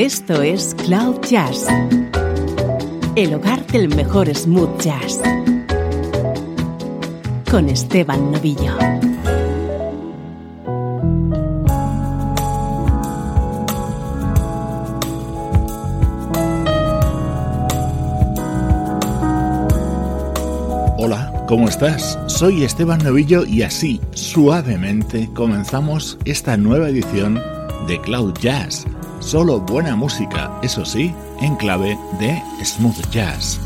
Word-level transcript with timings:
Esto 0.00 0.40
es 0.40 0.74
Cloud 0.86 1.20
Jazz, 1.28 1.66
el 3.16 3.34
hogar 3.34 3.66
del 3.66 3.94
mejor 3.94 4.34
smooth 4.34 4.80
jazz, 4.80 5.20
con 7.50 7.68
Esteban 7.68 8.32
Novillo. 8.32 8.78
Hola, 20.96 21.44
¿cómo 21.46 21.68
estás? 21.68 22.18
Soy 22.26 22.64
Esteban 22.64 23.04
Novillo 23.04 23.44
y 23.44 23.64
así, 23.64 24.00
suavemente, 24.14 25.28
comenzamos 25.34 26.16
esta 26.24 26.56
nueva 26.56 26.88
edición 26.88 27.38
de 27.90 28.00
Cloud 28.00 28.38
Jazz 28.38 28.86
Solo 29.18 29.60
buena 29.60 29.96
música, 29.96 30.50
eso 30.62 30.84
sí, 30.84 31.14
en 31.40 31.56
clave 31.56 31.98
de 32.18 32.40
smooth 32.64 33.10
jazz. 33.10 33.60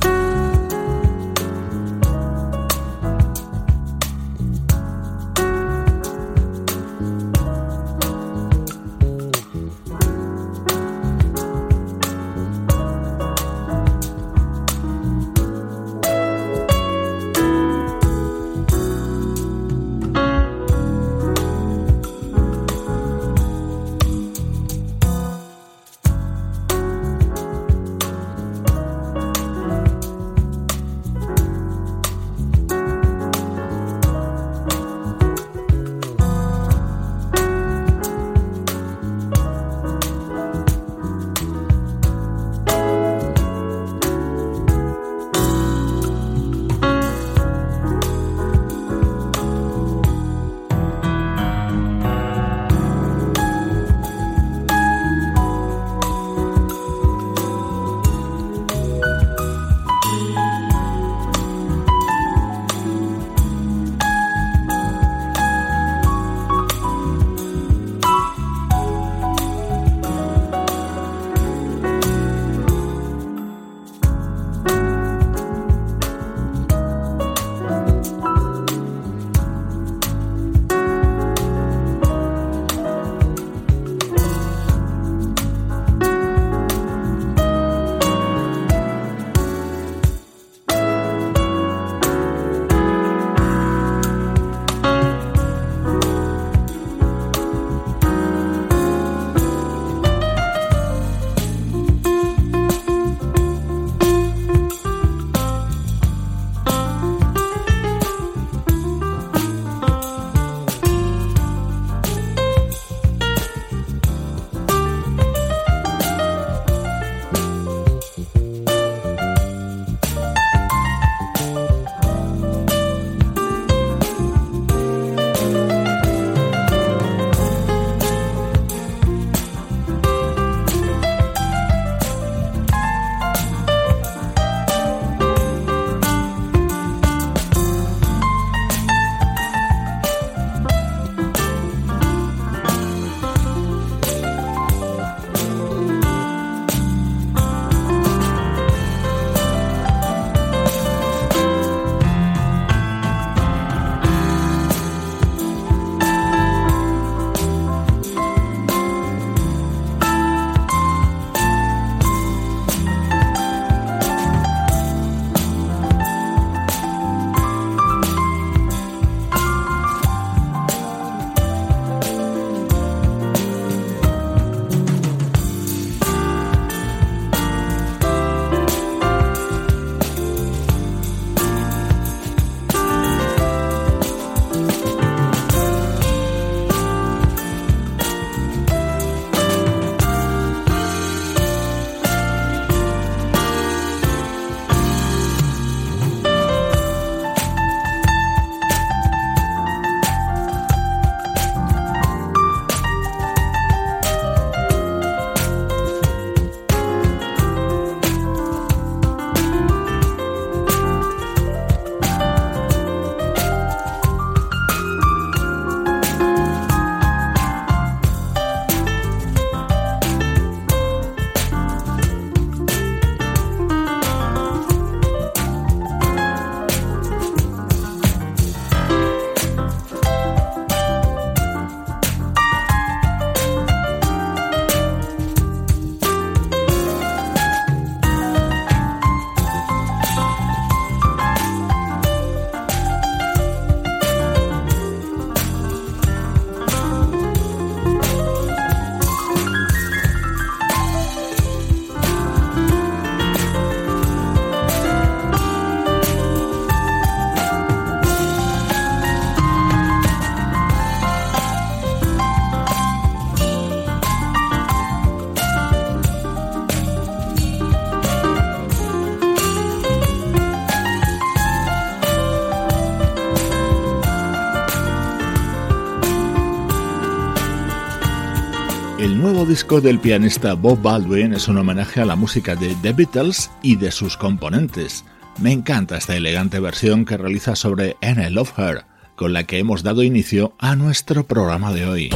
El 279.04 279.20
nuevo 279.20 279.44
disco 279.44 279.82
del 279.82 279.98
pianista 279.98 280.54
Bob 280.54 280.80
Baldwin 280.80 281.34
es 281.34 281.46
un 281.46 281.58
homenaje 281.58 282.00
a 282.00 282.06
la 282.06 282.16
música 282.16 282.56
de 282.56 282.74
The 282.80 282.94
Beatles 282.94 283.50
y 283.60 283.76
de 283.76 283.90
sus 283.90 284.16
componentes. 284.16 285.04
Me 285.38 285.52
encanta 285.52 285.98
esta 285.98 286.16
elegante 286.16 286.58
versión 286.58 287.04
que 287.04 287.18
realiza 287.18 287.54
sobre 287.54 287.98
I 288.00 288.30
Love 288.30 288.58
Her, 288.58 288.84
con 289.14 289.34
la 289.34 289.44
que 289.44 289.58
hemos 289.58 289.82
dado 289.82 290.02
inicio 290.02 290.54
a 290.58 290.74
nuestro 290.74 291.26
programa 291.26 291.74
de 291.74 291.84
hoy. 291.84 292.10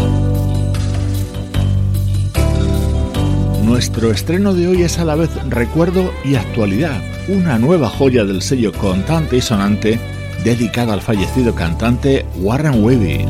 Nuestro 3.65 4.11
estreno 4.11 4.55
de 4.55 4.69
hoy 4.69 4.81
es 4.81 4.99
a 4.99 5.05
la 5.05 5.15
vez 5.15 5.29
recuerdo 5.51 6.11
y 6.25 6.37
actualidad, 6.37 7.03
una 7.29 7.59
nueva 7.59 7.91
joya 7.91 8.25
del 8.25 8.41
sello 8.41 8.73
contante 8.73 9.37
y 9.37 9.43
sonante 9.43 10.01
dedicada 10.43 10.95
al 10.95 11.03
fallecido 11.03 11.55
cantante 11.55 12.25
Warren 12.37 12.83
Weavy. 12.83 13.27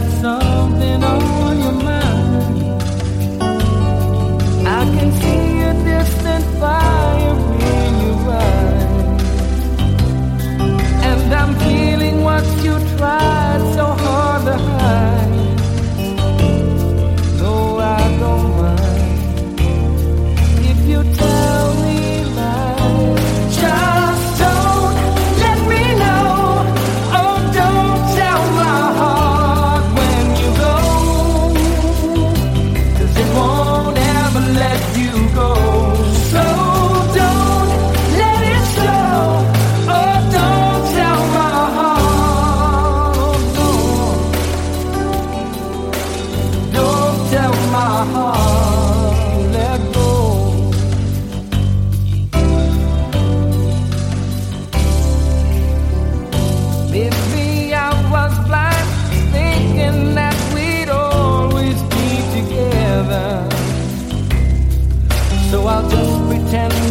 got 0.00 0.10
some 0.20 0.37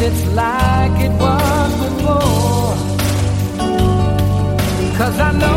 it's 0.08 0.26
like 0.34 0.98
it 1.08 1.12
was 1.22 1.72
before. 1.84 2.76
Cause 4.98 5.20
I 5.20 5.32
know 5.34 5.57